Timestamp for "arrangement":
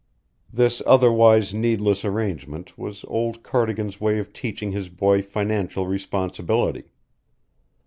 2.03-2.75